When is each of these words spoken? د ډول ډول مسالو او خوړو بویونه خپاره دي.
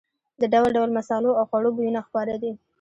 د 0.41 0.43
ډول 0.53 0.69
ډول 0.77 0.89
مسالو 0.97 1.31
او 1.39 1.45
خوړو 1.49 1.69
بویونه 1.75 2.01
خپاره 2.07 2.33
دي. 2.41 2.51